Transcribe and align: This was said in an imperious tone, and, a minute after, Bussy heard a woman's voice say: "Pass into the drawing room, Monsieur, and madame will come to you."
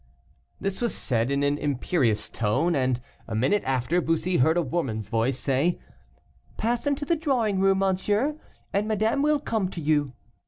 This 0.59 0.81
was 0.81 0.95
said 0.95 1.29
in 1.29 1.43
an 1.43 1.59
imperious 1.59 2.27
tone, 2.27 2.73
and, 2.73 2.99
a 3.27 3.35
minute 3.35 3.61
after, 3.67 4.01
Bussy 4.01 4.37
heard 4.37 4.57
a 4.57 4.63
woman's 4.63 5.09
voice 5.09 5.37
say: 5.37 5.79
"Pass 6.57 6.87
into 6.87 7.05
the 7.05 7.15
drawing 7.15 7.59
room, 7.59 7.77
Monsieur, 7.77 8.35
and 8.73 8.87
madame 8.87 9.21
will 9.21 9.37
come 9.39 9.69
to 9.69 9.79
you." 9.79 10.13